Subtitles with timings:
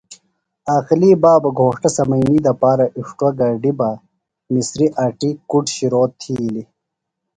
[0.71, 3.89] عاقلی بابہ گھوݜٹہ سمنئینی دپارہ اِݜٹوا گڈِیۡ بہ
[4.53, 6.67] مسریۡ اٹیۡ کُڈ شرو تِھیلیۡ۔